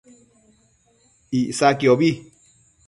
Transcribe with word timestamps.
Icsaquiobi 1.39 2.09